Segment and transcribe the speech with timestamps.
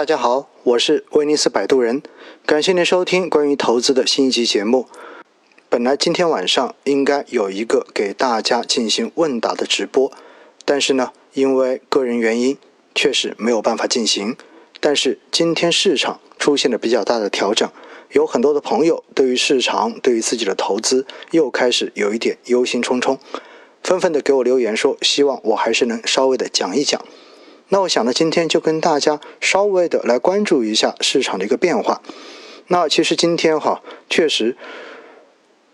[0.00, 2.00] 大家好，我是威尼斯摆渡人，
[2.46, 4.86] 感谢您收听关于投资的新一集节目。
[5.68, 10.10] 本来今天晚上应该有一个给大家进行问答的直播，
[10.64, 12.56] 但是呢，因为个人原因，
[12.94, 14.34] 确实没有办法进行。
[14.80, 17.70] 但是今天市场出现了比较大的调整，
[18.12, 23.18] 有很多的朋友对于市场、对于自己的投资又开始有一点忧心忡忡，
[23.82, 27.04] 纷纷的给我留言说，希望我还是能稍微的讲一讲。
[27.70, 32.02] 那我想呢，今天就跟大家稍微的来关注一下市场的一个变化。
[32.66, 34.56] 那其实今天哈，确实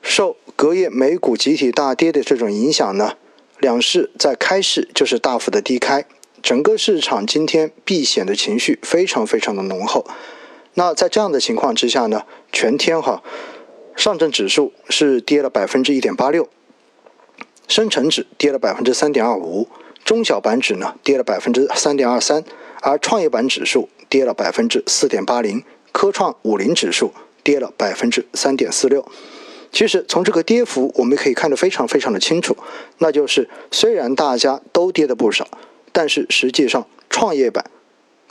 [0.00, 3.16] 受隔夜美股集体大跌的这种影响呢，
[3.58, 6.04] 两市在开市就是大幅的低开。
[6.42, 10.06] 整个市场今天避险的情绪非常非常的浓厚。
[10.74, 12.22] 那在这样的情况之下呢，
[12.52, 13.22] 全天哈，
[13.96, 16.48] 上证指数是跌了百分之一点八六，
[17.68, 19.68] 深成指跌了百分之三点二五，
[20.10, 22.42] 中小板指呢跌了百分之三点二三，
[22.82, 27.12] 而创业板指数跌了百分之四点八零，科创五零指数
[27.44, 29.06] 跌了百分之三点四六。
[29.70, 32.56] 其实从这个跌幅我们可以看得非常非常的清楚，
[32.98, 35.46] 那就是虽然大家都跌的不少。
[35.92, 37.70] 但是实际上，创业板、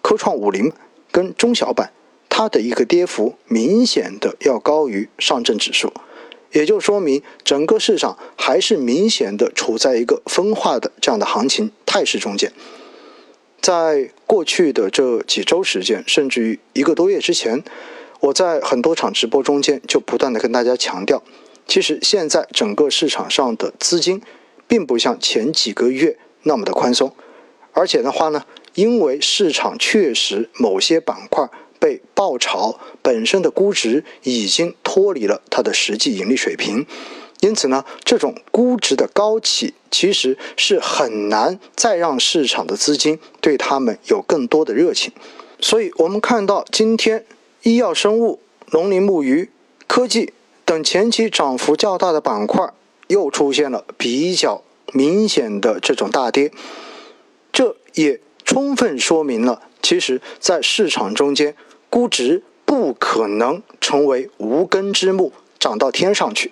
[0.01, 0.73] 科创五零
[1.13, 1.93] 跟中小板，
[2.27, 5.93] 它的一个跌幅明显的要高于上证指数，
[6.51, 12.51] 也就说明整个市场还是明显的处在一个分化的这样的行情态势中间。
[13.61, 17.61] 在过去的这几周时间，甚至于一个多月之前，
[18.21, 21.21] 我在很多场直播中间就不断的跟大家强调，
[21.67, 24.21] 其实现在整个市场上的资金，
[24.67, 27.13] 并不像前几个月那么的宽松。
[27.73, 36.83] 而且的话呢，因为市场确实某些板块被爆炒，本身的估值已经脱离了它的实际盈利水平，
[37.41, 45.13] 因此呢，这种估值的高企其实是很难再让市场的资金对他们有更多的热情。
[45.59, 47.23] 所以，我们看到今天
[47.61, 48.39] 医药生物、
[48.71, 49.51] 农林牧渔、
[49.85, 50.33] 科技
[50.65, 52.73] 等前期涨幅较大的板块
[53.09, 56.51] 又出现了比较明显的这种大跌。
[57.53, 61.55] 这也充分说明了，其实，在市场中间，
[61.91, 66.51] 估值不可能成为无根之木，长到天上去。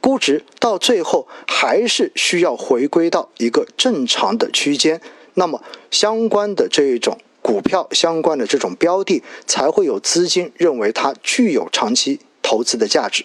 [0.00, 5.00] 估值到最后还是需要回归到一个正常的区间，
[5.34, 13.24] 那么相关的这一种股票、相关的这种标的，才会有资金认为它具有长期投资的价值。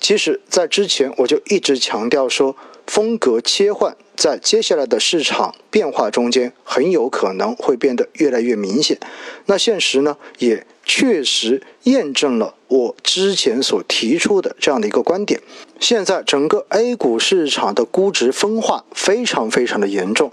[0.00, 2.56] 其实，在之前我就一直强调说。
[2.84, 8.98] 风格切换在接下来的市场变化中间，很有可能会变得越来越明显。
[9.46, 15.40] 那现实呢，也确实验证了我之前所提出的这样的一个观点。
[15.80, 20.32] 现在整个 A 股市场的估值分化非常非常的严重。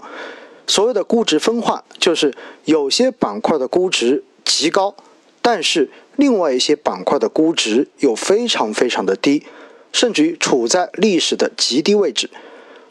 [0.66, 2.32] 所谓的估值分化，就是
[2.64, 4.94] 有些板块的估值极高，
[5.42, 9.44] 但是另外一些板块的估值又非常非常的低。
[9.92, 12.30] 甚至于处在历史的极低位置，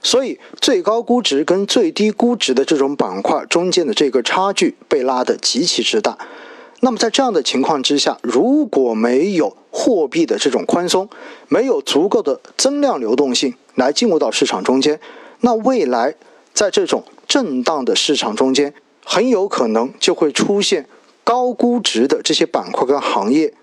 [0.04, 6.18] 所以最高估值跟最低估值的这种板块中间的这个差距被拉得极其之大。
[6.82, 11.10] 那么在这样的情况之下，如果没有货币的这种宽松，
[11.48, 15.00] 没有足够的增量流动性来进入到市场中间，
[15.42, 16.16] 那未来
[16.54, 18.74] 在这种震荡的市场中间，
[19.06, 20.88] 很有可能就会出现
[21.24, 23.54] 高估值的这些板块跟行业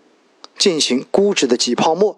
[0.59, 2.16] 进行估值的挤泡沫，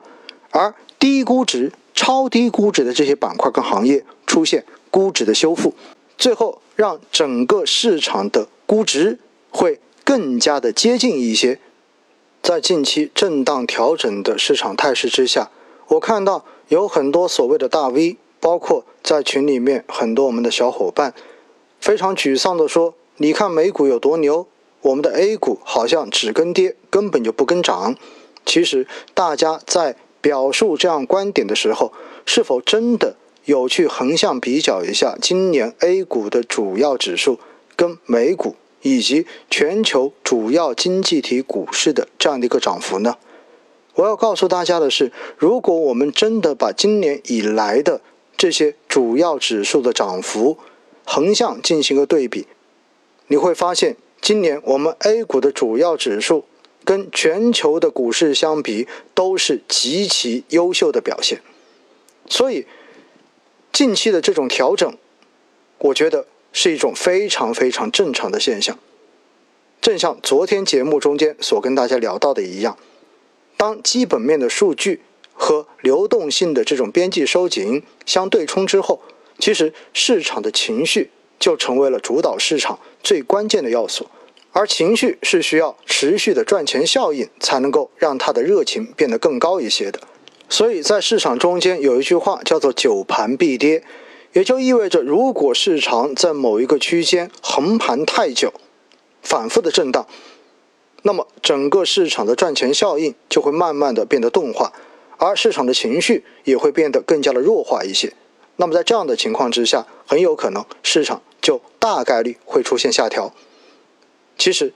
[0.51, 0.75] 而。
[1.01, 5.73] 低估值、超低估值的这些板块跟行业出现估值的修复，
[6.19, 9.17] 最后让整个市场的估值
[9.51, 11.61] 会更加的接近一些。
[12.43, 15.51] 在近期震荡调整的市场态势之下，
[15.89, 21.13] 我看到有很多所谓的大 V，包括在群里面很多我们的小伙伴，
[21.79, 24.47] 非常沮丧的说：“你看美股有多牛，
[24.81, 27.95] 我们的 A 股好像只跟跌，根本就不跟涨。”
[28.47, 29.97] 其实大家在。
[30.21, 31.93] 表述这样观点的时候，
[32.27, 33.15] 是否真的
[33.45, 37.39] 有去横向比较一下今年 A 股的主要指数
[37.77, 43.17] 跟美股以及全球主要经济体股市的这样的一个涨幅呢？
[43.95, 48.01] 我要告诉大家的是，如果我们真的把今年以来的
[48.37, 50.59] 这些主要指数的涨幅
[51.05, 52.47] 横向进行个对比，
[53.27, 56.45] 你会发现，今年我们 A 股的主要指数。
[56.85, 61.43] 跟全球的股市相比，都是极其优秀的表现。
[62.31, 62.65] 所以，
[63.71, 64.97] 近期的这种调整，
[65.81, 68.79] 我觉得是一种非常非常正常的现象。
[69.81, 72.77] 正像昨天节目中间所跟大家聊到的一样，
[73.57, 75.03] 当基本面的数据
[75.33, 79.01] 和流动性的这种边际收紧相对冲之后，
[79.39, 84.09] 其实市场的情绪就成为了主导市场最关键的要素。
[84.53, 90.01] 而情绪是需要持续的赚钱效应才能够让它的热情变得更高一些的。
[90.49, 93.85] 所以在市场中间有一句话叫做“久盘必跌”，
[94.33, 98.53] 也就意味着如果市场在某一个区间横盘太久，
[99.23, 100.07] 反复的震荡，
[101.03, 104.73] 那么整个市场的赚钱效应就会慢慢的变得钝化，
[105.17, 108.13] 而市场的情绪也会变得更加的弱化一些。
[108.57, 113.33] 那么在这样的情况之下，很有可能市场就大概率会出现下调。
[114.37, 114.73] 其实，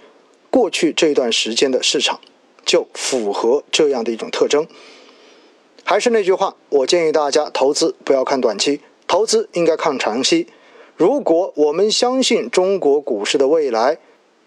[0.50, 2.20] 过去这一段时间的市场
[2.64, 4.66] 就符合这样的一种特征。
[5.84, 8.80] 还是那句话，我建议大家投资不要看短期，
[9.12, 10.46] 投资应该看长期。
[10.96, 13.98] 如果我们相信中国股市的未来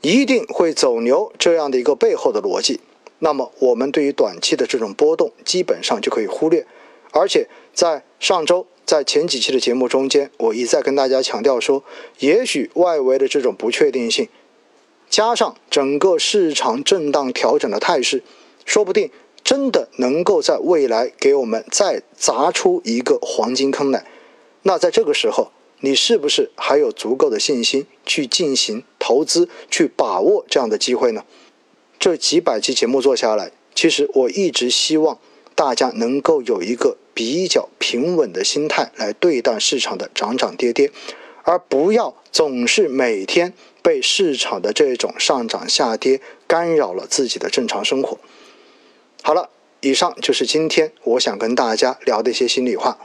[0.02, 2.80] 一定会走牛这样的一个背后的逻辑，
[3.20, 6.66] 那么我们对于短期的这种波动基本上就可以忽略。
[7.12, 8.66] 而且在上周。
[8.86, 11.84] 在前几期的节目中间，我一再跟大家强调说，
[12.20, 14.30] 也许外围的这种不确定性，
[15.10, 18.22] 加上整个市场震荡调整的态势，
[18.64, 19.10] 说不定
[19.44, 24.06] 真的能够在未来给我们再砸出一个黄金坑来。
[24.68, 31.24] 那在这个时候，你是不是还有足够的信心去进行投资，去把握这样的机会呢？
[32.00, 35.20] 这几百期节目做下来，其实我一直希望
[35.54, 36.98] 大家能够有一个。
[37.16, 40.92] 比较平稳的心态来对待市场的涨涨跌跌，
[41.44, 48.20] 而不要总是每天被市场的这种上涨下跌干扰了自己的正常生活。
[49.24, 52.98] 好了，以上就是今天我想跟大家聊的一些心里话。